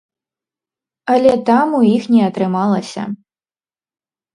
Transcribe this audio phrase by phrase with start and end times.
[1.17, 3.03] Але там у іх не атрымалася.